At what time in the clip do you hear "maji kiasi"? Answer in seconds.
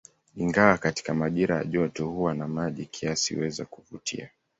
2.47-3.35